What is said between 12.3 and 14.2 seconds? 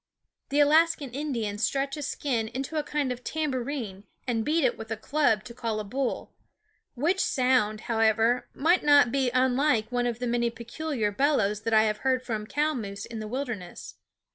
cow moose in the wilderness.